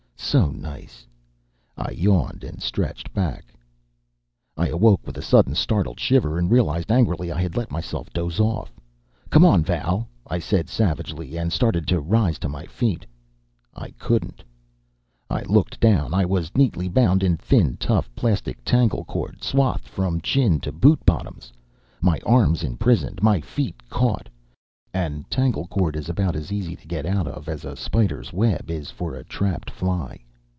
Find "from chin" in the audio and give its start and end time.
19.89-20.61